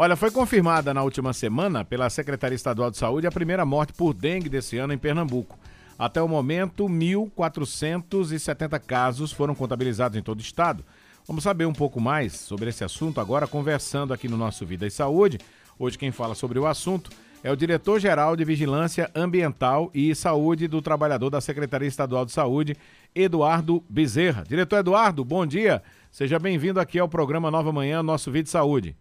Olha, 0.00 0.14
foi 0.14 0.30
confirmada 0.30 0.94
na 0.94 1.02
última 1.02 1.32
semana 1.32 1.84
pela 1.84 2.08
Secretaria 2.08 2.54
Estadual 2.54 2.88
de 2.88 2.96
Saúde 2.96 3.26
a 3.26 3.32
primeira 3.32 3.66
morte 3.66 3.92
por 3.92 4.14
dengue 4.14 4.48
desse 4.48 4.78
ano 4.78 4.92
em 4.92 4.96
Pernambuco. 4.96 5.58
Até 5.98 6.22
o 6.22 6.28
momento, 6.28 6.86
1.470 6.86 8.78
casos 8.78 9.32
foram 9.32 9.56
contabilizados 9.56 10.16
em 10.16 10.22
todo 10.22 10.38
o 10.38 10.40
estado. 10.40 10.84
Vamos 11.26 11.42
saber 11.42 11.66
um 11.66 11.72
pouco 11.72 12.00
mais 12.00 12.32
sobre 12.34 12.70
esse 12.70 12.84
assunto 12.84 13.20
agora, 13.20 13.48
conversando 13.48 14.14
aqui 14.14 14.28
no 14.28 14.36
nosso 14.36 14.64
Vida 14.64 14.86
e 14.86 14.90
Saúde. 14.92 15.40
Hoje 15.76 15.98
quem 15.98 16.12
fala 16.12 16.36
sobre 16.36 16.60
o 16.60 16.66
assunto 16.68 17.10
é 17.42 17.50
o 17.50 17.56
diretor-geral 17.56 18.36
de 18.36 18.44
Vigilância 18.44 19.10
Ambiental 19.16 19.90
e 19.92 20.14
Saúde 20.14 20.68
do 20.68 20.80
Trabalhador 20.80 21.28
da 21.28 21.40
Secretaria 21.40 21.88
Estadual 21.88 22.24
de 22.24 22.30
Saúde, 22.30 22.76
Eduardo 23.12 23.82
Bezerra. 23.88 24.44
Diretor 24.48 24.76
Eduardo, 24.76 25.24
bom 25.24 25.44
dia. 25.44 25.82
Seja 26.08 26.38
bem-vindo 26.38 26.78
aqui 26.78 27.00
ao 27.00 27.08
programa 27.08 27.50
Nova 27.50 27.72
Manhã, 27.72 28.00
nosso 28.00 28.30
Vida 28.30 28.46
e 28.46 28.52
Saúde. 28.52 28.96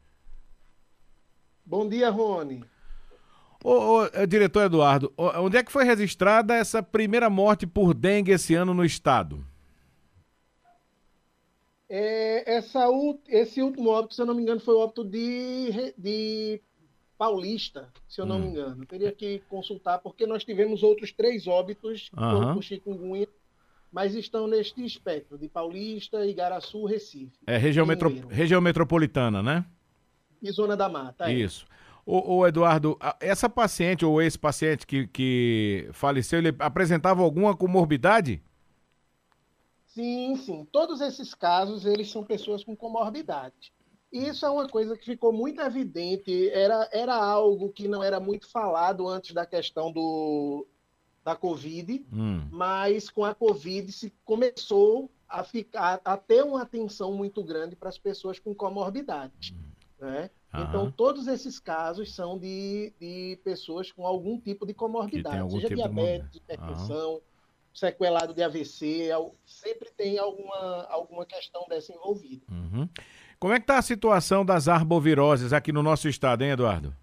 Bom 1.68 1.86
dia, 1.86 2.10
Rony. 2.10 2.64
Ô, 3.62 3.72
ô, 3.72 4.06
eh, 4.06 4.26
diretor 4.26 4.64
Eduardo, 4.64 5.12
onde 5.18 5.58
é 5.58 5.64
que 5.64 5.72
foi 5.72 5.84
registrada 5.84 6.56
essa 6.56 6.82
primeira 6.82 7.30
morte 7.30 7.68
por 7.68 7.94
dengue 7.94 8.32
esse 8.32 8.56
ano 8.56 8.74
no 8.74 8.86
estado? 8.86 9.46
É, 11.90 12.56
essa, 12.56 12.86
esse 13.28 13.62
último 13.62 13.90
óbito, 13.90 14.16
se 14.16 14.22
eu 14.22 14.26
não 14.26 14.34
me 14.34 14.44
engano, 14.44 14.62
foi 14.62 14.76
o 14.76 14.80
óbito 14.80 15.04
de, 15.04 15.94
de 15.98 16.62
Paulista, 17.18 17.90
se 18.08 18.22
eu 18.22 18.26
não 18.26 18.38
hum. 18.38 18.40
me 18.40 18.48
engano. 18.48 18.84
Eu 18.84 18.88
teria 18.88 19.12
que 19.12 19.42
consultar, 19.50 20.00
porque 20.00 20.26
nós 20.26 20.46
tivemos 20.46 20.84
outros 20.84 21.12
três 21.12 21.48
óbitos 21.48 22.10
uhum. 22.16 22.54
por 22.54 22.64
chikungunya, 22.64 23.28
mas 23.92 24.16
estão 24.16 24.48
neste 24.48 24.86
espectro, 24.86 25.38
de 25.38 25.50
Paulista, 25.50 26.26
Igaraçu, 26.26 26.86
Recife. 26.86 27.38
É 27.46 27.58
região, 27.58 27.86
metro, 27.86 28.10
região 28.30 28.62
metropolitana, 28.62 29.44
né? 29.44 29.66
E 30.42 30.52
Zona 30.52 30.76
da 30.76 30.90
Mata. 30.90 31.30
É. 31.30 31.34
Isso. 31.34 31.66
O, 32.06 32.38
o, 32.38 32.48
Eduardo, 32.48 32.98
essa 33.20 33.50
paciente 33.50 34.06
ou 34.06 34.22
esse 34.22 34.40
paciente 34.40 34.88
que, 34.88 35.08
que 35.08 35.90
faleceu, 35.92 36.40
ele 36.40 36.56
apresentava 36.60 37.22
alguma 37.22 37.56
comorbidade? 37.56 38.42
Sim, 39.88 40.38
sim. 40.38 40.66
Todos 40.72 41.02
esses 41.02 41.34
casos, 41.34 41.86
eles 41.86 42.10
são 42.10 42.24
pessoas 42.24 42.64
com 42.64 42.78
comorbidade. 42.78 43.74
Isso 44.12 44.46
é 44.46 44.50
uma 44.50 44.68
coisa 44.70 44.96
que 44.96 45.04
ficou 45.04 45.34
muito 45.34 45.62
evidente, 45.62 46.50
era, 46.50 46.88
era 46.94 47.16
algo 47.16 47.70
que 47.70 47.88
não 47.88 48.02
era 48.02 48.20
muito 48.20 48.50
falado 48.50 49.06
antes 49.08 49.34
da 49.34 49.46
questão 49.46 49.92
do, 49.92 50.66
da 51.26 51.36
Covid, 51.36 52.06
hum. 52.14 52.48
mas 52.50 53.10
com 53.10 53.26
a 53.26 53.36
Covid 53.36 53.92
se 53.92 54.14
começou 54.24 55.12
a, 55.28 55.44
ficar, 55.44 56.00
a 56.06 56.16
ter 56.16 56.42
uma 56.42 56.62
atenção 56.62 57.12
muito 57.14 57.44
grande 57.44 57.76
para 57.76 57.90
as 57.90 57.98
pessoas 57.98 58.40
com 58.40 58.56
comorbidade. 58.56 59.54
Hum. 59.54 59.67
Né? 60.00 60.30
Uhum. 60.54 60.64
Então, 60.64 60.92
todos 60.92 61.28
esses 61.28 61.60
casos 61.60 62.14
são 62.14 62.38
de, 62.38 62.94
de 63.00 63.40
pessoas 63.44 63.92
com 63.92 64.06
algum 64.06 64.40
tipo 64.40 64.66
de 64.66 64.74
comorbidade, 64.74 65.52
seja 65.52 65.68
tipo 65.68 65.82
diabetes, 65.82 66.32
de 66.32 66.38
hipertensão, 66.38 67.14
uhum. 67.16 67.22
sequelado 67.74 68.34
de 68.34 68.44
AVC, 68.44 69.10
sempre 69.46 69.90
tem 69.92 70.18
alguma, 70.20 70.86
alguma 70.90 71.26
questão 71.26 71.66
dessa 71.68 71.94
envolvida. 71.94 72.46
Uhum. 72.50 72.88
Como 73.40 73.54
é 73.54 73.58
que 73.58 73.64
está 73.64 73.78
a 73.78 73.84
situação 73.84 74.46
das 74.46 74.68
arboviroses 74.68 75.54
aqui 75.54 75.72
no 75.72 75.84
nosso 75.84 76.08
estado, 76.08 76.44
hein, 76.44 76.52
Eduardo? 76.52 76.96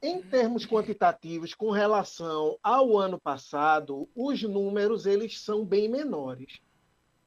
Em 0.00 0.22
termos 0.22 0.64
quantitativos, 0.64 1.54
com 1.54 1.70
relação 1.70 2.56
ao 2.62 2.96
ano 2.96 3.20
passado, 3.20 4.08
os 4.14 4.40
números 4.42 5.06
eles 5.06 5.40
são 5.40 5.64
bem 5.64 5.88
menores 5.88 6.60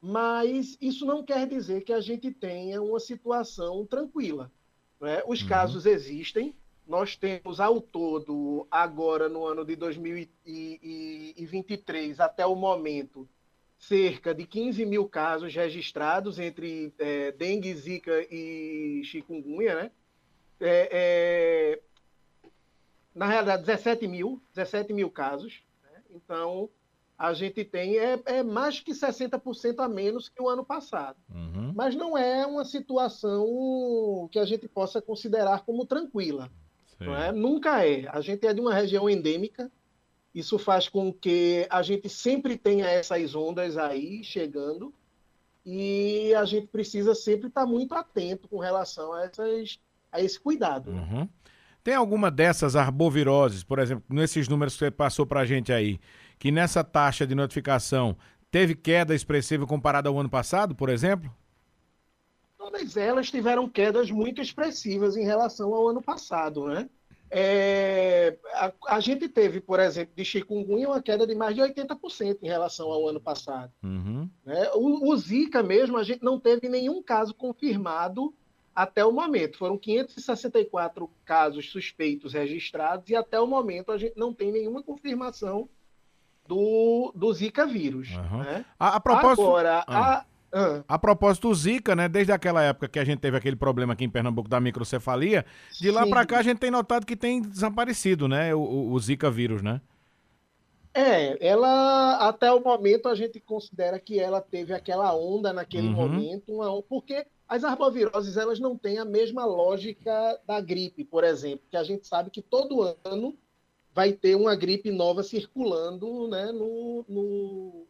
mas 0.02 0.78
isso 0.82 1.06
não 1.06 1.24
quer 1.24 1.48
dizer 1.48 1.84
que 1.84 1.94
a 1.94 2.02
gente 2.02 2.32
tenha 2.32 2.82
uma 2.82 3.00
situação 3.00 3.86
tranquila. 3.86 4.52
Né? 5.00 5.22
Os 5.28 5.44
uhum. 5.44 5.48
casos 5.48 5.86
existem, 5.86 6.56
nós 6.88 7.16
temos 7.16 7.60
ao 7.60 7.80
todo, 7.80 8.66
agora 8.72 9.30
no 9.30 9.46
ano 9.46 9.64
de 9.64 9.76
2023, 9.76 12.20
até 12.20 12.44
o 12.46 12.56
momento, 12.56 13.30
cerca 13.78 14.34
de 14.34 14.44
15 14.46 14.84
mil 14.86 15.08
casos 15.08 15.54
registrados 15.54 16.40
entre 16.40 16.94
é, 17.00 17.32
dengue, 17.32 17.74
zika 17.74 18.26
e 18.32 19.02
chikungunya, 19.04 19.76
né? 19.76 19.92
É, 20.60 20.90
é, 20.92 21.80
na 23.14 23.28
realidade, 23.28 23.66
17 23.66 24.08
mil, 24.08 24.42
17 24.54 24.94
mil 24.94 25.10
casos. 25.10 25.64
Né? 25.84 26.02
Então, 26.12 26.70
a 27.22 27.36
gente 27.36 27.64
tem 27.64 28.00
é, 28.00 28.20
é 28.26 28.42
mais 28.42 28.80
que 28.80 28.94
60% 28.94 29.76
a 29.78 29.88
menos 29.88 30.28
que 30.28 30.42
o 30.42 30.50
ano 30.50 30.66
passado. 30.66 31.18
Uhum. 31.30 31.72
Mas 31.76 31.94
não 31.94 32.18
é 32.18 32.48
uma 32.48 32.66
situação 32.66 34.28
que 34.32 34.40
a 34.40 34.46
gente 34.46 34.68
possa 34.68 35.00
considerar 35.00 35.64
como 35.64 35.86
tranquila. 35.86 36.50
Não 37.00 37.16
é? 37.16 37.32
Nunca 37.32 37.86
é. 37.86 38.08
A 38.10 38.22
gente 38.22 38.46
é 38.48 38.54
de 38.54 38.60
uma 38.60 38.74
região 38.74 39.08
endêmica, 39.08 39.72
isso 40.34 40.58
faz 40.58 40.90
com 40.90 41.14
que 41.14 41.68
a 41.70 41.84
gente 41.84 42.10
sempre 42.10 42.58
tenha 42.58 42.88
essas 42.88 43.36
ondas 43.36 43.78
aí 43.78 44.24
chegando 44.24 44.92
e 45.64 46.34
a 46.34 46.44
gente 46.44 46.68
precisa 46.68 47.14
sempre 47.14 47.50
estar 47.50 47.68
muito 47.68 47.94
atento 47.94 48.48
com 48.48 48.58
relação 48.58 49.14
a, 49.14 49.26
essas, 49.26 49.80
a 50.12 50.20
esse 50.22 50.40
cuidado. 50.40 50.90
Uhum. 50.90 51.30
Tem 51.84 51.94
alguma 51.94 52.32
dessas 52.32 52.76
arboviroses, 52.76 53.64
por 53.64 53.78
exemplo, 53.78 54.04
nesses 54.10 54.48
números 54.48 54.74
que 54.74 54.80
você 54.80 54.92
passou 54.92 55.26
para 55.26 55.42
a 55.42 55.46
gente 55.46 55.72
aí, 55.72 56.00
que 56.42 56.50
nessa 56.50 56.84
taxa 56.84 57.28
de 57.28 57.36
notificação 57.36 58.18
teve 58.50 58.74
queda 58.74 59.14
expressiva 59.14 59.68
comparada 59.68 60.10
ao 60.10 60.20
ano 60.20 60.28
passado, 60.28 60.74
por 60.74 60.90
exemplo? 60.90 61.32
Todas 62.58 62.98
elas 62.98 63.30
tiveram 63.30 63.70
quedas 63.70 64.10
muito 64.10 64.42
expressivas 64.42 65.16
em 65.16 65.24
relação 65.24 65.72
ao 65.72 65.88
ano 65.88 66.02
passado, 66.02 66.66
né? 66.66 66.90
É, 67.30 68.36
a, 68.56 68.74
a, 68.88 69.00
gente 69.00 69.30
teve, 69.30 69.62
por 69.62 69.80
exemplo, 69.80 70.16
de 70.16 70.26
chikungunya 70.26 70.90
uma 70.90 71.00
queda 71.00 71.28
de 71.28 71.36
mais 71.36 71.54
de 71.54 71.62
80% 71.62 72.40
em 72.42 72.48
relação 72.48 72.92
ao 72.92 73.08
ano 73.08 73.22
passado. 73.22 73.72
Uhum. 73.84 74.28
Né? 74.44 74.68
O, 74.74 75.12
o, 75.12 75.18
Zika 75.18 75.62
mesmo, 75.62 75.96
a 75.96 76.04
gente 76.04 76.24
não 76.24 76.40
teve 76.40 76.68
nenhum 76.68 77.04
caso 77.04 77.36
confirmado 77.36 78.34
até 78.76 79.06
o 79.06 79.12
momento. 79.12 79.60
Foram 79.60 79.78
564 79.78 81.08
casos 81.24 81.70
suspeitos 81.70 82.34
registrados 82.34 83.12
e 83.12 83.16
até 83.16 83.40
o 83.40 83.46
momento 83.46 83.92
a 83.92 83.98
gente 84.00 84.18
não 84.18 84.34
tem 84.34 84.52
nenhuma 84.52 84.82
confirmação 84.82 85.70
do, 86.52 87.14
do 87.16 87.32
Zika 87.32 87.66
vírus. 87.66 88.10
Uhum. 88.10 88.40
Né? 88.40 88.66
A, 88.78 88.98
a, 88.98 89.00
propósito, 89.00 89.42
Agora, 89.42 89.86
ah. 89.88 90.26
a, 90.52 90.84
a 90.86 91.00
propósito 91.00 91.48
do 91.48 91.56
Zika, 91.56 91.96
né? 91.96 92.10
Desde 92.10 92.34
aquela 92.34 92.62
época 92.62 92.90
que 92.90 93.00
a 93.00 93.06
gente 93.06 93.20
teve 93.20 93.38
aquele 93.38 93.56
problema 93.56 93.94
aqui 93.94 94.04
em 94.04 94.10
Pernambuco 94.10 94.50
da 94.50 94.60
microcefalia, 94.60 95.46
de 95.80 95.90
lá 95.90 96.06
para 96.06 96.26
cá 96.26 96.40
a 96.40 96.44
gente 96.44 96.58
tem 96.58 96.70
notado 96.70 97.06
que 97.06 97.16
tem 97.16 97.42
desaparecido, 97.42 98.28
né? 98.28 98.54
O, 98.54 98.60
o, 98.60 98.92
o, 98.92 99.00
Zika 99.00 99.32
vírus, 99.32 99.62
né? 99.62 99.80
É, 100.94 101.48
ela 101.48 102.28
até 102.28 102.52
o 102.52 102.60
momento 102.60 103.08
a 103.08 103.16
gente 103.16 103.40
considera 103.40 103.98
que 103.98 104.20
ela 104.20 104.42
teve 104.42 104.74
aquela 104.74 105.16
onda 105.16 105.54
naquele 105.54 105.88
uhum. 105.88 105.94
momento, 105.94 106.54
uma, 106.54 106.84
porque 106.84 107.26
as 107.48 107.64
arboviroses 107.64 108.36
elas 108.36 108.60
não 108.60 108.78
têm 108.78 108.98
a 108.98 109.06
mesma 109.06 109.46
lógica 109.46 110.38
da 110.46 110.60
gripe, 110.60 111.06
por 111.06 111.24
exemplo, 111.24 111.66
que 111.72 111.78
a 111.78 111.84
gente 111.84 112.06
sabe 112.06 112.30
que 112.30 112.42
todo 112.42 112.98
ano 113.06 113.38
vai 113.94 114.14
ter 114.14 114.36
uma 114.36 114.56
gripe 114.56 114.92
nova 114.92 115.24
circulando 115.24 116.28
né, 116.28 116.52
no, 116.52 117.06
no, 117.08 117.88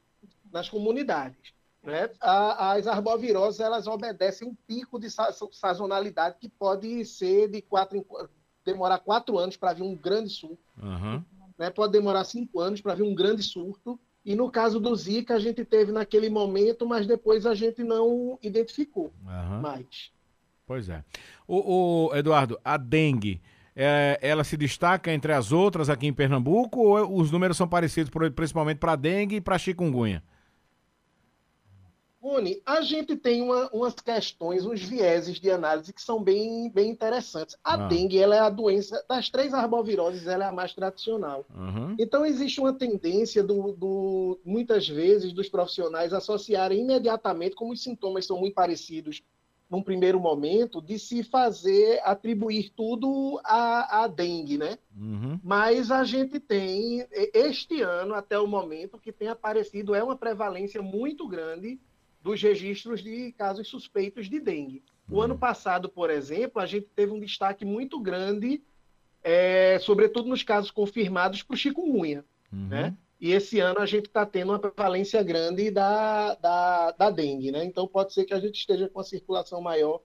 nas 0.52 0.70
comunidades. 0.70 1.54
Né? 1.84 2.12
as 2.22 2.86
arboviroses 2.86 3.60
elas 3.60 3.88
obedecem 3.88 4.48
um 4.48 4.54
pico 4.68 5.00
de 5.00 5.08
sazonalidade 5.52 6.38
que 6.40 6.48
pode 6.48 7.04
ser 7.06 7.50
de 7.50 7.60
quatro 7.60 7.98
em, 7.98 8.06
demorar 8.64 9.00
quatro 9.00 9.40
anos 9.40 9.58
para 9.58 9.74
vir 9.74 9.82
um 9.82 9.96
grande 9.96 10.30
surto, 10.30 10.60
uhum. 10.80 11.24
né? 11.58 11.72
pode 11.72 11.92
demorar 11.94 12.24
cinco 12.24 12.60
anos 12.60 12.82
para 12.82 12.94
vir 12.94 13.02
um 13.02 13.16
grande 13.16 13.42
surto. 13.42 14.00
E 14.24 14.36
no 14.36 14.52
caso 14.52 14.80
do 14.80 14.96
Zika, 14.96 15.34
a 15.34 15.40
gente 15.40 15.66
teve 15.66 15.92
naquele 15.92 16.30
momento, 16.30 16.86
mas 16.86 17.08
depois 17.08 17.48
a 17.48 17.56
gente 17.56 17.84
não 17.84 18.38
identificou 18.44 19.12
uhum. 19.26 19.62
mais. 19.62 20.12
Pois 20.68 20.88
é. 20.88 21.04
O, 21.48 22.10
o 22.10 22.16
Eduardo, 22.16 22.60
a 22.64 22.78
dengue, 22.78 23.42
é, 23.76 24.20
ela 24.22 24.44
se 24.44 24.58
destaca 24.58 25.12
entre 25.12 25.34
as 25.34 25.52
outras 25.52 25.90
aqui 25.90 26.08
em 26.08 26.14
Pernambuco 26.14 26.80
ou 26.80 27.20
os 27.20 27.32
números 27.32 27.58
são 27.58 27.68
parecidos 27.68 28.12
principalmente 28.36 28.78
para 28.78 28.96
dengue 28.96 29.38
e 29.38 29.42
para 29.42 29.58
chikungunya? 29.58 30.24
Rony, 32.22 32.62
a 32.64 32.82
gente 32.82 33.16
tem 33.16 33.42
uma, 33.42 33.68
umas 33.74 33.96
questões, 33.96 34.64
uns 34.64 34.80
vieses 34.80 35.40
de 35.40 35.50
análise 35.50 35.92
que 35.92 36.02
são 36.02 36.22
bem, 36.22 36.70
bem 36.70 36.92
interessantes. 36.92 37.58
A 37.64 37.74
ah. 37.74 37.88
dengue 37.88 38.20
ela 38.20 38.36
é 38.36 38.40
a 38.40 38.50
doença 38.50 39.04
das 39.10 39.28
três 39.28 39.56
arboviroses, 39.56 40.28
ela 40.28 40.46
é 40.46 40.48
a 40.48 40.52
mais 40.52 40.72
tradicional. 40.72 41.44
Uhum. 41.50 41.96
Então 41.98 42.24
existe 42.24 42.60
uma 42.60 42.74
tendência 42.74 43.44
do, 43.44 43.74
do, 43.74 44.40
muitas 44.46 44.88
vezes 44.88 45.34
dos 45.34 45.50
profissionais 45.50 46.14
associarem 46.14 46.82
imediatamente, 46.82 47.56
como 47.56 47.74
os 47.74 47.82
sintomas 47.82 48.28
são 48.28 48.38
muito 48.38 48.54
parecidos 48.54 49.24
num 49.72 49.82
primeiro 49.82 50.20
momento, 50.20 50.82
de 50.82 51.00
se 51.00 51.24
fazer 51.24 52.02
atribuir 52.04 52.74
tudo 52.76 53.40
à, 53.42 54.04
à 54.04 54.08
dengue, 54.08 54.58
né? 54.58 54.78
Uhum. 54.94 55.40
Mas 55.42 55.90
a 55.90 56.04
gente 56.04 56.42
tem, 56.42 57.08
este 57.34 57.82
ano, 57.82 58.14
até 58.14 58.38
o 58.38 58.46
momento, 58.46 59.00
que 59.00 59.14
tem 59.14 59.30
aparecido 59.30 59.96
é 59.96 60.04
uma 60.04 60.18
prevalência 60.18 60.82
muito 60.82 61.26
grande 61.26 61.80
dos 62.22 62.42
registros 62.42 63.02
de 63.02 63.32
casos 63.32 63.70
suspeitos 63.70 64.30
de 64.30 64.42
dengue. 64.42 64.84
O 65.10 65.16
uhum. 65.16 65.22
ano 65.22 65.38
passado, 65.38 65.88
por 65.88 66.10
exemplo, 66.10 66.62
a 66.62 66.66
gente 66.66 66.88
teve 66.94 67.14
um 67.14 67.20
destaque 67.20 67.64
muito 67.64 67.98
grande, 67.98 68.62
é, 69.24 69.80
sobretudo 69.80 70.28
nos 70.28 70.44
casos 70.44 70.70
confirmados 70.70 71.44
para 71.44 71.54
o 71.54 71.58
chikungunya, 71.58 72.26
uhum. 72.52 72.68
né? 72.68 72.98
E 73.22 73.32
esse 73.34 73.60
ano 73.60 73.80
a 73.80 73.86
gente 73.86 74.08
está 74.08 74.26
tendo 74.26 74.52
uma 74.52 74.58
prevalência 74.58 75.22
grande 75.22 75.70
da, 75.70 76.34
da, 76.36 76.92
da 76.92 77.10
dengue, 77.12 77.52
né? 77.52 77.64
Então 77.64 77.88
pode 77.88 78.14
ser 78.14 78.26
que 78.26 78.34
a 78.34 78.40
gente 78.40 78.56
esteja 78.56 78.90
com 78.90 78.98
uma 78.98 79.06
circulação 79.06 79.62
maior 79.62 80.02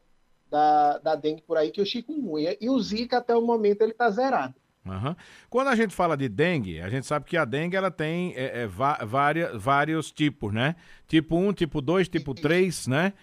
da, 0.50 0.98
da 0.98 1.14
dengue 1.14 1.40
por 1.40 1.56
aí 1.56 1.70
que 1.70 1.80
o 1.80 1.86
chikungunya. 1.86 2.54
E 2.60 2.68
o 2.68 2.78
zika, 2.78 3.16
até 3.16 3.34
o 3.34 3.40
momento, 3.40 3.80
ele 3.80 3.92
está 3.92 4.10
zerado. 4.10 4.54
Uhum. 4.84 5.16
Quando 5.48 5.68
a 5.68 5.74
gente 5.74 5.94
fala 5.94 6.14
de 6.14 6.28
dengue, 6.28 6.78
a 6.80 6.90
gente 6.90 7.06
sabe 7.06 7.24
que 7.24 7.38
a 7.38 7.46
dengue 7.46 7.74
ela 7.74 7.90
tem 7.90 8.34
é, 8.36 8.62
é, 8.62 8.66
várias, 8.66 9.60
vários 9.60 10.12
tipos, 10.12 10.52
né? 10.52 10.76
Tipo 11.08 11.36
1, 11.36 11.54
tipo 11.54 11.80
2, 11.80 12.08
tipo 12.10 12.34
3, 12.34 12.86
né? 12.86 13.14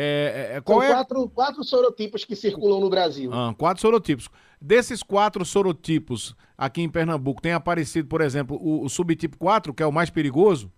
É, 0.00 0.50
é, 0.52 0.56
é, 0.56 0.60
qual 0.60 0.80
São 0.80 0.88
é... 0.88 0.92
quatro, 0.92 1.28
quatro 1.30 1.64
sorotipos 1.64 2.24
que 2.24 2.36
circulam 2.36 2.78
no 2.78 2.88
Brasil. 2.88 3.32
Ah, 3.32 3.52
quatro 3.58 3.80
sorotipos. 3.80 4.28
Desses 4.60 5.02
quatro 5.02 5.44
sorotipos 5.44 6.36
aqui 6.56 6.82
em 6.82 6.88
Pernambuco, 6.88 7.42
tem 7.42 7.52
aparecido, 7.52 8.06
por 8.06 8.20
exemplo, 8.20 8.56
o, 8.60 8.84
o 8.84 8.88
subtipo 8.88 9.36
4, 9.36 9.74
que 9.74 9.82
é 9.82 9.86
o 9.86 9.92
mais 9.92 10.08
perigoso? 10.08 10.70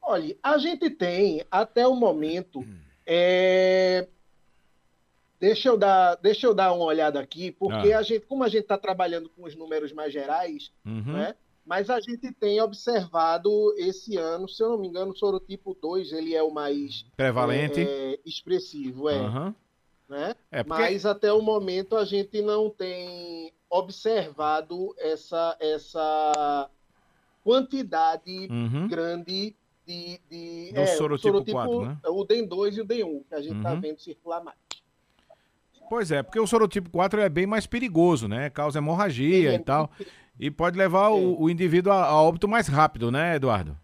Olha, 0.00 0.34
a 0.42 0.56
gente 0.56 0.88
tem, 0.88 1.44
até 1.50 1.86
o 1.86 1.94
momento, 1.94 2.60
hum. 2.60 2.78
é, 3.06 4.08
Deixa 5.38 5.70
eu 5.70 5.78
dar, 5.78 6.16
deixa 6.16 6.46
eu 6.46 6.54
dar 6.54 6.72
uma 6.72 6.84
olhada 6.84 7.18
aqui, 7.18 7.50
porque 7.50 7.92
ah. 7.92 7.98
a 7.98 8.02
gente, 8.02 8.26
como 8.26 8.44
a 8.44 8.48
gente 8.48 8.62
está 8.62 8.76
trabalhando 8.76 9.30
com 9.30 9.44
os 9.44 9.56
números 9.56 9.90
mais 9.90 10.12
gerais, 10.12 10.70
uhum. 10.84 11.14
né? 11.14 11.34
Mas 11.70 11.88
a 11.88 12.00
gente 12.00 12.32
tem 12.32 12.60
observado 12.60 13.72
esse 13.78 14.16
ano, 14.16 14.48
se 14.48 14.60
eu 14.60 14.70
não 14.70 14.76
me 14.76 14.88
engano, 14.88 15.12
o 15.12 15.16
sorotipo 15.16 15.72
2 15.80 16.10
ele 16.10 16.34
é 16.34 16.42
o 16.42 16.50
mais 16.50 17.04
prevalente, 17.16 17.78
é, 17.78 18.14
é, 18.14 18.18
expressivo, 18.26 19.08
é. 19.08 19.20
Uhum. 19.20 19.54
Né? 20.08 20.34
É 20.50 20.64
porque... 20.64 20.82
Mas 20.82 21.06
até 21.06 21.32
o 21.32 21.40
momento 21.40 21.96
a 21.96 22.04
gente 22.04 22.42
não 22.42 22.68
tem 22.70 23.52
observado 23.70 24.92
essa, 24.98 25.56
essa 25.60 26.68
quantidade 27.44 28.48
uhum. 28.50 28.88
grande 28.88 29.54
de, 29.86 30.20
de 30.28 30.72
Do 30.72 30.80
é, 30.80 30.86
sorotipo, 30.86 31.28
sorotipo 31.28 31.52
4, 31.52 31.86
né? 31.86 31.98
o 32.06 32.24
DEN 32.24 32.48
2 32.48 32.78
e 32.78 32.80
o 32.80 32.84
DEN 32.84 33.04
1, 33.04 33.22
que 33.28 33.34
a 33.36 33.40
gente 33.40 33.58
está 33.58 33.74
uhum. 33.74 33.80
vendo 33.80 34.00
circular 34.00 34.42
mais. 34.42 34.58
Pois 35.88 36.10
é, 36.10 36.20
porque 36.20 36.40
o 36.40 36.46
sorotipo 36.48 36.90
4 36.90 37.20
é 37.20 37.28
bem 37.28 37.46
mais 37.46 37.66
perigoso, 37.66 38.26
né? 38.26 38.50
Causa 38.50 38.78
hemorragia 38.78 39.52
é, 39.52 39.54
e 39.54 39.58
tal. 39.60 39.90
E 40.40 40.50
pode 40.50 40.78
levar 40.78 41.10
é. 41.10 41.10
o, 41.10 41.42
o, 41.42 41.50
indivíduo 41.50 41.92
a, 41.92 42.06
a, 42.06 42.22
óbito 42.22 42.48
mais 42.48 42.66
rápido, 42.66 43.10
né, 43.10 43.36
Eduardo? 43.36 43.76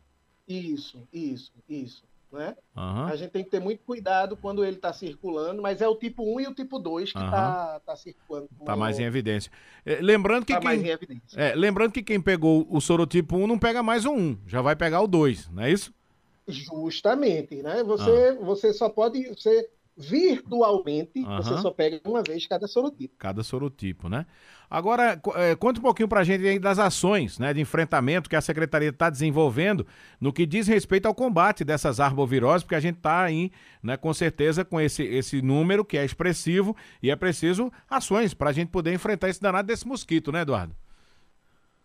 Isso, 0.48 1.06
isso, 1.12 1.52
isso. 1.68 2.02
Né? 2.32 2.56
Uhum. 2.74 3.04
A 3.04 3.14
gente 3.14 3.30
tem 3.30 3.44
que 3.44 3.50
ter 3.50 3.60
muito 3.60 3.84
cuidado 3.84 4.36
quando 4.36 4.64
ele 4.64 4.76
está 4.76 4.92
circulando, 4.92 5.60
mas 5.60 5.82
é 5.82 5.88
o 5.88 5.94
tipo 5.94 6.24
1 6.36 6.40
e 6.40 6.46
o 6.48 6.54
tipo 6.54 6.78
2 6.78 7.12
que 7.12 7.18
está 7.18 7.74
uhum. 7.74 7.80
tá 7.80 7.96
circulando. 7.96 8.48
Está 8.58 8.74
mais 8.74 8.98
em 8.98 9.04
evidência. 9.04 9.52
É, 9.84 10.00
lembrando 10.00 10.46
que 10.46 10.52
tá 10.54 10.60
quem, 10.60 10.68
mais 10.68 10.82
em 10.82 10.88
evidência. 10.88 11.38
É, 11.38 11.54
lembrando 11.54 11.92
que 11.92 12.02
quem 12.02 12.20
pegou 12.20 12.66
o 12.70 12.80
sorotipo 12.80 13.36
1 13.36 13.46
não 13.46 13.58
pega 13.58 13.82
mais 13.82 14.06
o 14.06 14.12
1, 14.12 14.38
já 14.46 14.62
vai 14.62 14.74
pegar 14.74 15.02
o 15.02 15.06
2, 15.06 15.50
não 15.50 15.62
é 15.62 15.70
isso? 15.70 15.94
Justamente, 16.48 17.62
né? 17.62 17.82
Você, 17.84 18.38
ah. 18.40 18.44
você 18.44 18.72
só 18.72 18.88
pode. 18.88 19.28
Você, 19.28 19.68
virtualmente, 19.96 21.20
uhum. 21.20 21.36
você 21.36 21.56
só 21.58 21.70
pega 21.70 22.00
uma 22.04 22.22
vez 22.22 22.46
cada 22.46 22.66
sorotipo. 22.66 23.14
Cada 23.18 23.42
sorotipo, 23.42 24.08
né? 24.08 24.26
Agora, 24.68 25.20
é, 25.36 25.54
conta 25.54 25.78
um 25.78 25.82
pouquinho 25.82 26.08
para 26.08 26.20
a 26.20 26.24
gente 26.24 26.46
aí 26.46 26.58
das 26.58 26.78
ações 26.78 27.38
né, 27.38 27.54
de 27.54 27.60
enfrentamento 27.60 28.28
que 28.28 28.36
a 28.36 28.40
Secretaria 28.40 28.90
está 28.90 29.08
desenvolvendo 29.08 29.86
no 30.20 30.32
que 30.32 30.44
diz 30.44 30.66
respeito 30.66 31.06
ao 31.06 31.14
combate 31.14 31.64
dessas 31.64 31.98
arboviroses, 31.98 32.62
porque 32.62 32.74
a 32.74 32.80
gente 32.80 32.96
está 32.96 33.22
aí, 33.22 33.50
né, 33.82 33.96
com 33.96 34.12
certeza, 34.12 34.64
com 34.64 34.80
esse, 34.80 35.02
esse 35.04 35.40
número 35.40 35.84
que 35.84 35.96
é 35.96 36.04
expressivo 36.04 36.76
e 37.02 37.10
é 37.10 37.16
preciso 37.16 37.72
ações 37.88 38.34
para 38.34 38.50
a 38.50 38.52
gente 38.52 38.68
poder 38.68 38.92
enfrentar 38.92 39.28
esse 39.28 39.40
danado 39.40 39.68
desse 39.68 39.86
mosquito, 39.86 40.30
né, 40.30 40.42
Eduardo? 40.42 40.74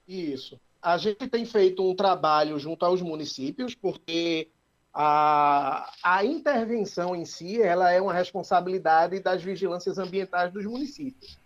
Isso. 0.07 0.59
A 0.81 0.97
gente 0.97 1.27
tem 1.27 1.45
feito 1.45 1.87
um 1.87 1.95
trabalho 1.95 2.57
junto 2.57 2.83
aos 2.83 3.01
municípios, 3.01 3.75
porque 3.75 4.49
a, 4.93 5.91
a 6.03 6.25
intervenção 6.25 7.15
em 7.15 7.25
si 7.25 7.61
ela 7.61 7.91
é 7.91 8.01
uma 8.01 8.13
responsabilidade 8.13 9.19
das 9.19 9.41
vigilâncias 9.41 9.97
ambientais 9.97 10.51
dos 10.51 10.65
municípios. 10.65 11.39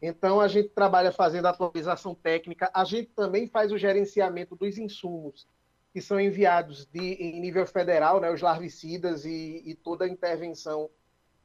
Então, 0.00 0.40
a 0.40 0.48
gente 0.48 0.68
trabalha 0.70 1.12
fazendo 1.12 1.46
atualização 1.46 2.14
técnica, 2.14 2.68
a 2.74 2.84
gente 2.84 3.10
também 3.14 3.46
faz 3.46 3.70
o 3.70 3.78
gerenciamento 3.78 4.56
dos 4.56 4.76
insumos 4.76 5.46
que 5.92 6.00
são 6.00 6.18
enviados 6.18 6.86
de, 6.86 7.00
em 7.00 7.40
nível 7.40 7.66
federal, 7.66 8.20
né, 8.20 8.30
os 8.32 8.40
larvicidas 8.40 9.24
e, 9.24 9.62
e 9.64 9.74
toda 9.74 10.06
a 10.06 10.08
intervenção 10.08 10.90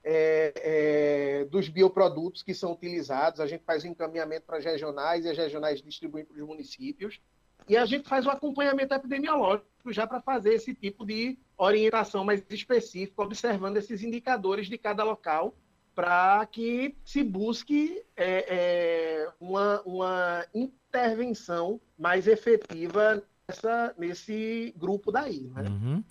é, 0.03 0.53
é, 0.55 1.45
dos 1.45 1.67
bioprodutos 1.67 2.41
que 2.41 2.53
são 2.53 2.71
utilizados. 2.71 3.41
A 3.41 3.45
gente 3.45 3.63
faz 3.65 3.83
o 3.83 3.87
encaminhamento 3.87 4.45
para 4.45 4.57
as 4.57 4.63
regionais 4.63 5.25
e 5.25 5.29
as 5.29 5.37
regionais 5.37 5.81
distribuem 5.81 6.23
para 6.23 6.37
os 6.37 6.47
municípios. 6.47 7.19
E 7.67 7.75
a 7.75 7.85
gente 7.85 8.07
faz 8.07 8.25
o 8.25 8.29
acompanhamento 8.29 8.93
epidemiológico 8.93 9.67
já 9.91 10.05
para 10.07 10.21
fazer 10.21 10.53
esse 10.53 10.73
tipo 10.73 11.05
de 11.05 11.37
orientação 11.57 12.23
mais 12.23 12.43
específica, 12.49 13.21
observando 13.21 13.77
esses 13.77 14.03
indicadores 14.03 14.67
de 14.67 14.77
cada 14.77 15.03
local, 15.03 15.55
para 15.95 16.45
que 16.45 16.95
se 17.03 17.23
busque 17.23 18.03
é, 18.15 18.45
é, 18.47 19.29
uma, 19.39 19.81
uma 19.81 20.45
intervenção 20.53 21.81
mais 21.97 22.27
efetiva 22.27 23.23
nessa, 23.47 23.95
nesse 23.97 24.73
grupo 24.77 25.11
daí. 25.11 25.49
Né? 25.55 25.63
Uhum. 25.63 26.03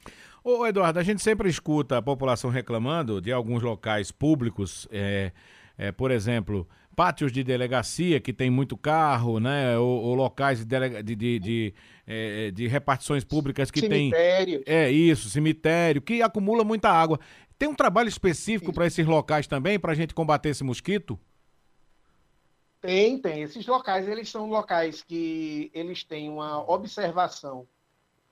Ô, 0.42 0.66
Eduardo, 0.66 0.98
a 0.98 1.02
gente 1.02 1.22
sempre 1.22 1.48
escuta 1.48 1.98
a 1.98 2.02
população 2.02 2.50
reclamando 2.50 3.20
de 3.20 3.32
alguns 3.32 3.62
locais 3.62 4.10
públicos, 4.10 4.88
é, 4.90 5.32
é, 5.78 5.92
por 5.92 6.10
exemplo, 6.10 6.68
pátios 6.96 7.30
de 7.30 7.44
delegacia 7.44 8.18
que 8.18 8.32
tem 8.32 8.48
muito 8.48 8.74
carro, 8.74 9.38
né? 9.38 9.78
Ou, 9.78 10.02
ou 10.02 10.14
locais 10.14 10.60
de, 10.60 10.64
delega, 10.64 11.02
de, 11.02 11.14
de, 11.14 11.38
de, 11.38 11.74
é, 12.06 12.50
de, 12.50 12.66
repartições 12.66 13.22
públicas 13.22 13.70
que 13.70 13.80
cemitério. 13.80 14.64
tem. 14.64 14.74
É 14.74 14.90
isso, 14.90 15.28
cemitério, 15.28 16.00
que 16.00 16.22
acumula 16.22 16.64
muita 16.64 16.88
água. 16.88 17.20
Tem 17.58 17.68
um 17.68 17.74
trabalho 17.74 18.08
específico 18.08 18.72
para 18.72 18.86
esses 18.86 19.06
locais 19.06 19.46
também, 19.46 19.78
para 19.78 19.92
a 19.92 19.94
gente 19.94 20.14
combater 20.14 20.48
esse 20.48 20.64
mosquito? 20.64 21.18
Tem, 22.80 23.18
tem. 23.18 23.42
Esses 23.42 23.66
locais, 23.66 24.08
eles 24.08 24.30
são 24.30 24.48
locais 24.48 25.02
que 25.02 25.70
eles 25.74 26.02
têm 26.02 26.30
uma 26.30 26.68
observação 26.70 27.66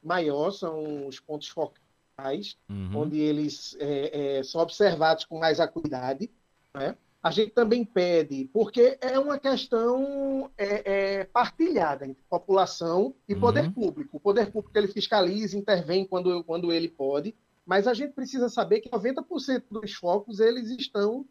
maior, 0.03 0.51
são 0.51 1.07
os 1.07 1.21
pontos 1.21 1.49
focais, 1.49 2.57
uhum. 2.69 2.91
onde 2.95 3.19
eles 3.19 3.77
é, 3.79 4.39
é, 4.39 4.43
são 4.43 4.61
observados 4.61 5.25
com 5.25 5.39
mais 5.39 5.61
acuidade, 5.61 6.31
né? 6.75 6.97
A 7.25 7.31
gente 7.31 7.53
também 7.53 7.87
pede, 7.87 8.51
porque 8.53 8.99
é 9.01 9.19
uma 9.19 9.39
questão 9.39 10.51
é, 10.59 10.83
é, 11.21 11.25
partilhada 11.25 12.05
entre 12.05 12.23
população 12.29 13.15
e 13.27 13.33
uhum. 13.33 13.41
poder 13.41 13.73
público. 13.73 14.19
O 14.19 14.21
poder 14.21 14.53
público 14.53 14.77
ele 14.77 14.89
fiscaliza, 14.89 15.57
intervém 15.57 16.05
quando, 16.05 16.45
quando 16.45 16.71
ele 16.71 16.87
pode, 16.87 17.35
mas 17.65 17.87
a 17.87 17.95
gente 17.95 18.13
precisa 18.13 18.51
saber 18.51 18.81
que 18.81 18.91
90% 18.91 19.63
dos 19.71 19.95
focos 19.95 20.39
eles 20.39 20.69
estão 20.69 21.25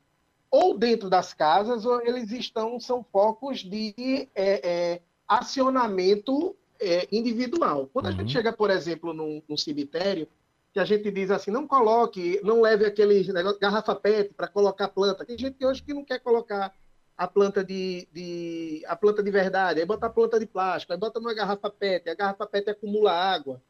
ou 0.49 0.75
dentro 0.75 1.11
das 1.11 1.31
casas 1.31 1.85
ou 1.85 2.01
eles 2.01 2.31
estão 2.31 2.79
são 2.79 3.03
focos 3.03 3.59
de 3.59 4.27
é, 4.33 4.69
é 4.93 5.01
acionamento 5.27 6.55
é, 6.81 7.07
individual. 7.11 7.87
Quando 7.93 8.07
a 8.07 8.11
gente 8.11 8.21
uhum. 8.21 8.29
chega, 8.29 8.51
por 8.51 8.71
exemplo, 8.71 9.13
num, 9.13 9.43
num 9.47 9.57
cemitério, 9.57 10.27
que 10.73 10.79
a 10.79 10.85
gente 10.85 11.11
diz 11.11 11.29
assim, 11.29 11.51
não 11.51 11.67
coloque, 11.67 12.41
não 12.43 12.59
leve 12.59 12.83
aquele 12.83 13.31
negócio, 13.31 13.59
garrafa 13.59 13.93
PET 13.93 14.33
para 14.33 14.47
colocar 14.47 14.87
planta. 14.87 15.23
Tem 15.23 15.37
gente 15.37 15.63
hoje 15.63 15.83
que 15.83 15.93
não 15.93 16.03
quer 16.03 16.19
colocar 16.19 16.73
a 17.15 17.27
planta 17.27 17.63
de, 17.63 18.07
de, 18.11 18.83
a 18.87 18.95
planta 18.95 19.21
de 19.21 19.29
verdade, 19.29 19.79
aí 19.79 19.85
bota 19.85 20.07
a 20.07 20.09
planta 20.09 20.39
de 20.39 20.47
plástico, 20.47 20.91
aí 20.91 20.97
bota 20.97 21.19
numa 21.19 21.35
garrafa 21.35 21.69
PET, 21.69 22.09
a 22.09 22.15
garrafa 22.15 22.47
PET 22.47 22.71
acumula 22.71 23.11
água, 23.11 23.61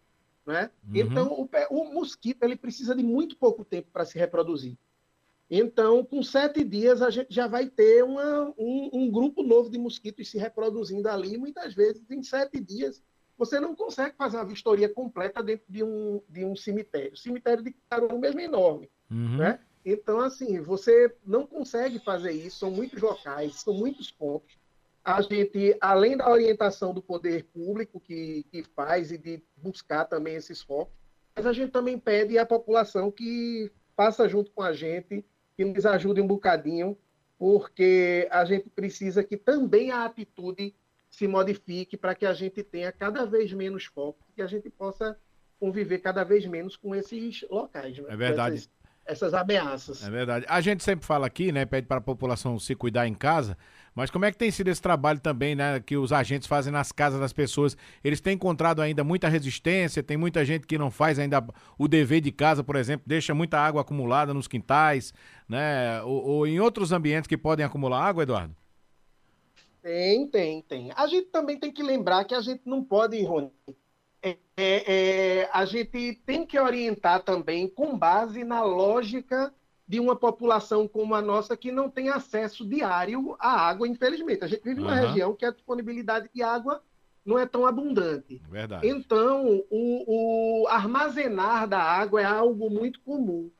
né? 0.45 0.71
Uhum. 0.87 0.95
Então 0.95 1.27
o, 1.33 1.49
o, 1.69 1.93
mosquito 1.93 2.41
ele 2.43 2.55
precisa 2.55 2.95
de 2.95 3.03
muito 3.03 3.35
pouco 3.35 3.65
tempo 3.65 3.89
para 3.91 4.05
se 4.05 4.17
reproduzir. 4.17 4.77
Então, 5.51 6.05
com 6.05 6.23
sete 6.23 6.63
dias 6.63 7.01
a 7.01 7.09
gente 7.09 7.35
já 7.35 7.47
vai 7.47 7.67
ter 7.67 8.01
uma, 8.01 8.53
um, 8.57 8.89
um 8.93 9.11
grupo 9.11 9.43
novo 9.43 9.69
de 9.69 9.77
mosquitos 9.77 10.31
se 10.31 10.37
reproduzindo 10.37 11.09
ali, 11.09 11.37
muitas 11.37 11.73
vezes 11.73 12.09
em 12.09 12.23
sete 12.23 12.61
dias 12.61 13.03
você 13.37 13.59
não 13.59 13.75
consegue 13.75 14.15
fazer 14.15 14.37
uma 14.37 14.45
vistoria 14.45 14.87
completa 14.87 15.41
dentro 15.41 15.65
de 15.67 15.83
um, 15.83 16.21
de 16.29 16.45
um 16.45 16.55
cemitério. 16.55 17.13
O 17.13 17.17
cemitério 17.17 17.63
de 17.63 17.75
Caruaru 17.89 18.19
mesmo 18.19 18.39
é 18.39 18.43
enorme, 18.43 18.89
uhum. 19.09 19.37
né? 19.37 19.59
Então, 19.85 20.19
assim, 20.21 20.61
você 20.61 21.13
não 21.25 21.45
consegue 21.45 21.99
fazer 21.99 22.31
isso, 22.31 22.59
são 22.59 22.71
muitos 22.71 23.01
locais, 23.01 23.55
são 23.55 23.73
muitos 23.73 24.09
pontos. 24.09 24.57
A 25.03 25.21
gente, 25.21 25.75
além 25.81 26.15
da 26.15 26.29
orientação 26.29 26.93
do 26.93 27.01
poder 27.01 27.43
público 27.53 27.99
que, 27.99 28.45
que 28.49 28.63
faz 28.63 29.11
e 29.11 29.17
de 29.17 29.43
buscar 29.57 30.05
também 30.05 30.35
esses 30.35 30.61
focos, 30.61 30.93
mas 31.35 31.45
a 31.45 31.51
gente 31.51 31.71
também 31.71 31.99
pede 31.99 32.37
à 32.37 32.45
população 32.45 33.11
que 33.11 33.69
faça 33.95 34.29
junto 34.29 34.51
com 34.51 34.61
a 34.61 34.71
gente, 34.71 35.25
que 35.57 35.65
nos 35.65 35.85
ajude 35.85 36.21
um 36.21 36.27
bocadinho, 36.27 36.97
porque 37.37 38.27
a 38.31 38.45
gente 38.45 38.69
precisa 38.69 39.23
que 39.23 39.35
também 39.35 39.91
a 39.91 40.05
atitude 40.05 40.73
se 41.13 41.27
modifique 41.27 41.95
para 41.95 42.15
que 42.15 42.25
a 42.25 42.33
gente 42.33 42.63
tenha 42.63 42.91
cada 42.91 43.23
vez 43.23 43.53
menos 43.53 43.85
foco, 43.85 44.25
que 44.35 44.41
a 44.41 44.47
gente 44.47 44.67
possa 44.67 45.15
conviver 45.59 45.99
cada 45.99 46.23
vez 46.23 46.43
menos 46.47 46.75
com 46.75 46.95
esses 46.95 47.45
locais. 47.51 47.95
Né? 47.99 48.05
É 48.09 48.15
verdade. 48.17 48.67
essas 49.05 49.31
ameaças. 49.31 50.03
É 50.03 50.09
verdade. 50.09 50.43
A 50.49 50.59
gente 50.59 50.83
sempre 50.83 51.05
fala 51.05 51.27
aqui, 51.27 51.51
né, 51.51 51.65
pede 51.65 51.85
para 51.85 51.97
a 51.97 52.01
população 52.01 52.57
se 52.57 52.73
cuidar 52.73 53.07
em 53.07 53.13
casa, 53.13 53.55
mas 53.93 54.09
como 54.09 54.25
é 54.25 54.31
que 54.31 54.39
tem 54.39 54.49
sido 54.49 54.69
esse 54.69 54.81
trabalho 54.81 55.19
também, 55.19 55.53
né, 55.53 55.79
que 55.79 55.95
os 55.95 56.11
agentes 56.11 56.47
fazem 56.47 56.73
nas 56.73 56.91
casas 56.91 57.19
das 57.19 57.31
pessoas? 57.31 57.77
Eles 58.03 58.19
têm 58.19 58.33
encontrado 58.33 58.81
ainda 58.81 59.03
muita 59.03 59.29
resistência, 59.29 60.01
tem 60.01 60.17
muita 60.17 60.43
gente 60.43 60.65
que 60.65 60.79
não 60.79 60.89
faz 60.89 61.19
ainda 61.19 61.45
o 61.77 61.87
dever 61.87 62.21
de 62.21 62.31
casa, 62.31 62.63
por 62.63 62.75
exemplo, 62.75 63.03
deixa 63.05 63.35
muita 63.35 63.59
água 63.59 63.81
acumulada 63.81 64.33
nos 64.33 64.47
quintais, 64.47 65.13
né, 65.47 66.01
ou, 66.01 66.25
ou 66.25 66.47
em 66.47 66.59
outros 66.59 66.91
ambientes 66.91 67.27
que 67.27 67.37
podem 67.37 67.63
acumular 67.63 68.03
água, 68.03 68.23
Eduardo? 68.23 68.62
Tem, 69.83 70.25
tem, 70.27 70.61
tem. 70.61 70.91
A 70.95 71.05
gente 71.07 71.27
também 71.27 71.59
tem 71.59 71.69
que 71.69 71.83
lembrar 71.83 72.23
que 72.23 72.33
a 72.33 72.39
gente 72.39 72.61
não 72.65 72.81
pode, 72.81 73.21
Rony, 73.21 73.51
é, 74.21 74.37
é, 74.55 74.93
é, 75.37 75.49
a 75.51 75.65
gente 75.65 76.21
tem 76.25 76.45
que 76.45 76.57
orientar 76.57 77.21
também 77.21 77.67
com 77.67 77.97
base 77.97 78.45
na 78.45 78.63
lógica 78.63 79.53
de 79.85 79.99
uma 79.99 80.15
população 80.15 80.87
como 80.87 81.13
a 81.13 81.21
nossa 81.21 81.57
que 81.57 81.69
não 81.69 81.89
tem 81.89 82.07
acesso 82.07 82.65
diário 82.65 83.35
à 83.37 83.67
água, 83.67 83.85
infelizmente. 83.85 84.45
A 84.45 84.47
gente 84.47 84.63
vive 84.63 84.79
numa 84.79 84.95
região 84.95 85.35
que 85.35 85.45
a 85.45 85.51
disponibilidade 85.51 86.29
de 86.33 86.41
água 86.41 86.81
não 87.25 87.37
é 87.37 87.45
tão 87.45 87.65
abundante. 87.65 88.41
Verdade. 88.49 88.87
Então, 88.87 89.65
o, 89.69 90.63
o 90.63 90.67
armazenar 90.69 91.67
da 91.67 91.79
água 91.79 92.21
é 92.21 92.25
algo 92.25 92.69
muito 92.69 93.01
comum. 93.01 93.51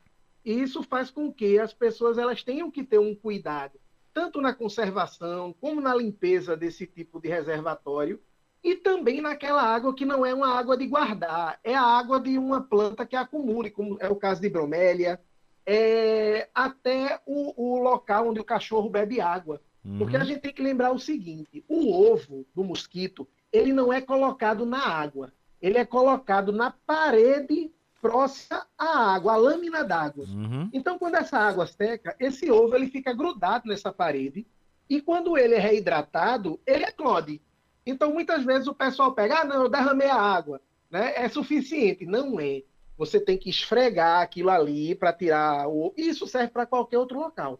E 0.42 0.54
isso 0.54 0.82
faz 0.82 1.10
com 1.10 1.30
que 1.30 1.58
as 1.58 1.74
pessoas 1.74 2.16
elas 2.16 2.42
tenham 2.42 2.70
que 2.70 2.82
ter 2.82 2.98
um 2.98 3.14
cuidado, 3.14 3.78
tanto 4.14 4.40
na 4.40 4.54
conservação 4.54 5.52
como 5.60 5.80
na 5.80 5.94
limpeza 5.94 6.56
desse 6.56 6.86
tipo 6.86 7.20
de 7.20 7.28
reservatório, 7.28 8.20
e 8.62 8.76
também 8.76 9.20
naquela 9.20 9.62
água 9.62 9.92
que 9.92 10.06
não 10.06 10.24
é 10.24 10.32
uma 10.32 10.56
água 10.56 10.76
de 10.76 10.86
guardar, 10.86 11.58
é 11.62 11.74
a 11.74 11.82
água 11.82 12.18
de 12.18 12.38
uma 12.38 12.62
planta 12.62 13.04
que 13.04 13.16
acumule, 13.16 13.70
como 13.70 13.98
é 14.00 14.08
o 14.08 14.16
caso 14.16 14.40
de 14.40 14.48
bromélia, 14.48 15.20
é, 15.66 16.48
até 16.54 17.20
o, 17.26 17.52
o, 17.56 17.78
local 17.82 18.28
onde 18.28 18.40
o 18.40 18.44
cachorro 18.44 18.88
bebe 18.88 19.20
água. 19.20 19.60
Uhum. 19.84 19.98
Porque 19.98 20.16
a 20.16 20.24
gente 20.24 20.40
tem 20.40 20.52
que 20.52 20.62
lembrar 20.62 20.92
o 20.92 20.98
seguinte: 20.98 21.62
o 21.68 21.92
ovo 21.92 22.46
do 22.54 22.64
mosquito 22.64 23.28
ele 23.52 23.72
não 23.72 23.92
é 23.92 24.00
colocado 24.00 24.64
na 24.64 24.86
água, 24.86 25.32
ele 25.60 25.76
é 25.76 25.84
colocado 25.84 26.50
na 26.50 26.70
parede 26.70 27.63
próxima 28.04 28.66
à 28.76 29.14
água, 29.14 29.32
a 29.32 29.36
lâmina 29.36 29.82
d'água. 29.82 30.26
Uhum. 30.26 30.68
Então, 30.74 30.98
quando 30.98 31.14
essa 31.14 31.38
água 31.38 31.66
seca, 31.66 32.14
esse 32.20 32.50
ovo 32.50 32.76
ele 32.76 32.88
fica 32.88 33.14
grudado 33.14 33.66
nessa 33.66 33.90
parede 33.90 34.46
e 34.90 35.00
quando 35.00 35.38
ele 35.38 35.54
é 35.54 35.58
reidratado, 35.58 36.60
ele 36.66 36.84
eclode. 36.84 37.40
Então, 37.86 38.12
muitas 38.12 38.44
vezes 38.44 38.68
o 38.68 38.74
pessoal 38.74 39.14
pega, 39.14 39.40
ah, 39.40 39.44
não, 39.46 39.62
eu 39.62 39.68
derramei 39.70 40.06
a 40.06 40.20
água, 40.20 40.60
né? 40.90 41.14
É 41.16 41.26
suficiente. 41.30 42.04
Não 42.04 42.38
é. 42.38 42.62
Você 42.98 43.18
tem 43.18 43.38
que 43.38 43.48
esfregar 43.48 44.20
aquilo 44.20 44.50
ali 44.50 44.94
para 44.94 45.10
tirar 45.10 45.66
o. 45.66 45.94
Isso 45.96 46.26
serve 46.26 46.48
para 46.48 46.66
qualquer 46.66 46.98
outro 46.98 47.18
local. 47.18 47.58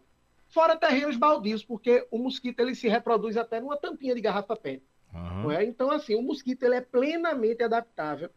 Fora 0.49 0.75
terrenos 0.75 1.17
baldios, 1.17 1.65
porque 1.65 2.07
o 2.11 2.19
mosquito 2.19 2.59
ele 2.59 2.75
se 2.75 2.87
reproduz 2.87 3.35
até 3.35 3.59
numa 3.59 3.77
tampinha 3.77 4.13
de 4.13 4.21
garrafa 4.21 4.55
PET. 4.55 4.83
Uhum. 5.11 5.51
É? 5.51 5.63
Então, 5.65 5.89
assim, 5.89 6.13
o 6.13 6.21
mosquito 6.21 6.61
ele 6.61 6.75
é 6.75 6.81
plenamente 6.81 7.63
adaptável 7.63 8.29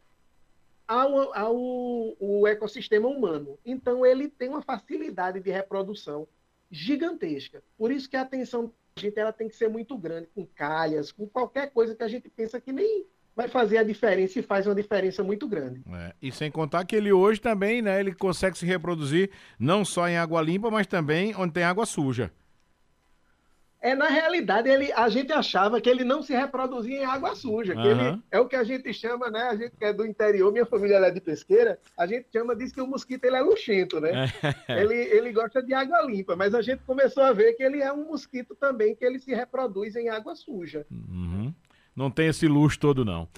ao, 0.88 1.37
ao, 1.37 2.16
ao 2.21 2.47
ecossistema 2.47 3.07
humano. 3.07 3.59
Então, 3.64 4.04
ele 4.04 4.28
tem 4.28 4.49
uma 4.49 4.62
facilidade 4.62 5.38
de 5.38 5.50
reprodução 5.50 6.26
gigantesca. 6.71 7.62
Por 7.76 7.92
isso 7.92 8.09
que 8.09 8.16
a 8.16 8.23
atenção 8.23 8.73
gente 8.99 9.18
ela 9.18 9.33
tem 9.33 9.49
que 9.49 9.57
ser 9.57 9.68
muito 9.68 9.97
grande, 9.97 10.28
com 10.35 10.45
calhas, 10.45 11.12
com 11.12 11.26
qualquer 11.26 11.71
coisa 11.71 11.95
que 11.95 12.02
a 12.02 12.09
gente 12.09 12.28
pensa 12.28 12.61
que 12.61 12.73
nem 12.73 13.07
vai 13.35 13.47
fazer 13.47 13.78
a 13.78 13.85
diferença 13.85 14.40
e 14.40 14.42
faz 14.42 14.66
uma 14.66 14.75
diferença 14.75 15.23
muito 15.23 15.47
grande. 15.47 15.80
É, 15.88 16.12
e 16.21 16.33
sem 16.33 16.50
contar 16.50 16.85
que 16.85 16.97
ele 16.97 17.12
hoje 17.12 17.40
também, 17.40 17.80
né, 17.80 18.00
ele 18.00 18.12
consegue 18.12 18.59
se 18.59 18.66
reproduzir 18.66 19.30
não 19.57 19.85
só 19.85 20.09
em 20.09 20.16
água 20.16 20.42
limpa, 20.42 20.71
mas 20.71 20.88
também 20.88 21.33
onde 21.37 21.52
tem 21.52 21.62
água 21.62 21.87
suja. 21.87 22.33
É, 23.80 23.94
na 23.94 24.08
realidade, 24.08 24.68
ele, 24.68 24.92
a 24.92 25.08
gente 25.08 25.32
achava 25.32 25.80
que 25.80 25.88
ele 25.88 26.02
não 26.02 26.20
se 26.20 26.35
reproduzia 26.35 26.99
em 26.99 27.04
água 27.04 27.37
suja, 27.37 27.75
que 27.75 27.80
uhum. 27.80 27.87
ele 27.87 28.23
é 28.28 28.40
o 28.40 28.49
que 28.49 28.56
a 28.56 28.64
gente 28.64 28.92
chama, 28.92 29.30
né? 29.30 29.42
A 29.42 29.54
gente 29.54 29.76
que 29.76 29.85
é 29.85 29.92
do 29.92 30.04
interior, 30.04 30.50
minha 30.50 30.66
família 30.66 30.97
é 30.97 31.11
de 31.12 31.20
pesqueira, 31.20 31.78
a 31.97 32.04
gente 32.04 32.26
chama, 32.32 32.56
diz 32.56 32.73
que 32.73 32.80
o 32.80 32.87
mosquito 32.88 33.25
ele 33.25 33.37
é 33.37 33.40
luxento, 33.40 34.00
né? 34.00 34.26
É. 34.66 34.82
ele, 34.82 34.94
ele 34.94 35.32
gosta 35.32 35.62
de 35.62 35.73
água 35.73 36.02
limpa, 36.02 36.35
mas 36.35 36.54
a 36.54 36.62
gente 36.62 36.82
começou 36.82 37.23
a 37.23 37.32
ver 37.32 37.52
que 37.52 37.62
ele 37.62 37.80
é 37.80 37.92
um 37.92 38.06
mosquito 38.06 38.56
também, 38.56 38.97
que 38.97 39.04
ele 39.04 39.20
se 39.20 39.32
reproduz 39.32 39.94
em 39.94 40.08
água 40.08 40.35
suja. 40.35 40.85
Uhum. 40.90 41.54
Não 41.94 42.11
tem 42.11 42.28
esse 42.28 42.49
luxo 42.49 42.80
todo, 42.80 43.04
não. 43.04 43.28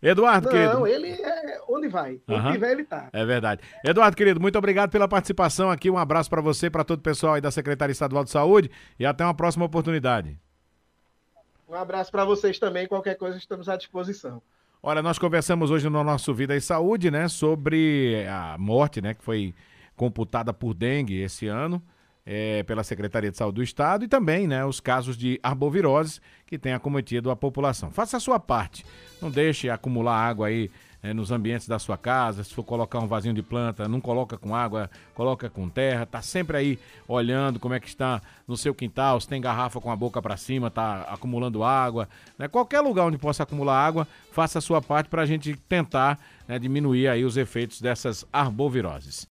Eduardo, 0.00 0.46
não, 0.46 0.52
querido. 0.52 0.74
Não, 0.74 0.86
ele 0.86 1.10
é 1.10 1.33
onde 1.68 1.88
vai. 1.88 2.20
Onde 2.28 2.46
uhum. 2.46 2.52
tiver, 2.52 2.72
ele 2.72 2.84
tá. 2.84 3.08
É 3.12 3.24
verdade. 3.24 3.62
Eduardo, 3.84 4.16
querido, 4.16 4.40
muito 4.40 4.56
obrigado 4.56 4.90
pela 4.90 5.08
participação 5.08 5.70
aqui. 5.70 5.90
Um 5.90 5.98
abraço 5.98 6.30
para 6.30 6.40
você, 6.40 6.68
para 6.70 6.84
todo 6.84 6.98
o 6.98 7.02
pessoal 7.02 7.34
aí 7.34 7.40
da 7.40 7.50
Secretaria 7.50 7.92
Estadual 7.92 8.24
de 8.24 8.30
Saúde 8.30 8.70
e 8.98 9.04
até 9.06 9.24
uma 9.24 9.34
próxima 9.34 9.64
oportunidade. 9.64 10.38
Um 11.68 11.74
abraço 11.74 12.10
para 12.10 12.24
vocês 12.24 12.58
também. 12.58 12.86
Qualquer 12.86 13.16
coisa, 13.16 13.36
estamos 13.36 13.68
à 13.68 13.76
disposição. 13.76 14.42
Olha, 14.82 15.02
nós 15.02 15.18
conversamos 15.18 15.70
hoje 15.70 15.88
no 15.88 16.04
nosso 16.04 16.34
Vida 16.34 16.54
e 16.54 16.60
Saúde, 16.60 17.10
né, 17.10 17.26
sobre 17.26 18.26
a 18.28 18.56
morte, 18.58 19.00
né, 19.00 19.14
que 19.14 19.24
foi 19.24 19.54
computada 19.96 20.52
por 20.52 20.74
dengue 20.74 21.22
esse 21.22 21.46
ano 21.46 21.82
é, 22.26 22.62
pela 22.62 22.82
Secretaria 22.82 23.30
de 23.30 23.36
Saúde 23.36 23.56
do 23.56 23.62
Estado 23.62 24.04
e 24.04 24.08
também 24.08 24.46
né, 24.46 24.64
os 24.64 24.80
casos 24.80 25.16
de 25.16 25.38
arbovirose 25.42 26.20
que 26.46 26.58
tem 26.58 26.72
acometido 26.72 27.30
a 27.30 27.36
população. 27.36 27.90
Faça 27.90 28.16
a 28.16 28.20
sua 28.20 28.40
parte, 28.40 28.84
não 29.20 29.30
deixe 29.30 29.68
acumular 29.68 30.16
água 30.16 30.48
aí 30.48 30.70
é, 31.04 31.12
nos 31.12 31.30
ambientes 31.30 31.68
da 31.68 31.78
sua 31.78 31.98
casa, 31.98 32.42
se 32.42 32.54
for 32.54 32.64
colocar 32.64 32.98
um 32.98 33.06
vasinho 33.06 33.34
de 33.34 33.42
planta, 33.42 33.86
não 33.86 34.00
coloca 34.00 34.38
com 34.38 34.56
água, 34.56 34.90
coloca 35.14 35.50
com 35.50 35.68
terra, 35.68 36.06
tá 36.06 36.22
sempre 36.22 36.56
aí 36.56 36.78
olhando 37.06 37.60
como 37.60 37.74
é 37.74 37.78
que 37.78 37.86
está 37.86 38.22
no 38.48 38.56
seu 38.56 38.74
quintal, 38.74 39.20
se 39.20 39.28
tem 39.28 39.38
garrafa 39.38 39.82
com 39.82 39.90
a 39.90 39.96
boca 39.96 40.22
para 40.22 40.34
cima, 40.38 40.70
tá 40.70 41.02
acumulando 41.02 41.62
água, 41.62 42.08
né? 42.38 42.48
Qualquer 42.48 42.80
lugar 42.80 43.04
onde 43.04 43.18
possa 43.18 43.42
acumular 43.42 43.86
água, 43.86 44.08
faça 44.32 44.58
a 44.58 44.62
sua 44.62 44.80
parte 44.80 45.10
para 45.10 45.20
a 45.20 45.26
gente 45.26 45.54
tentar 45.68 46.18
né, 46.48 46.58
diminuir 46.58 47.06
aí 47.08 47.22
os 47.22 47.36
efeitos 47.36 47.82
dessas 47.82 48.24
arboviroses. 48.32 49.22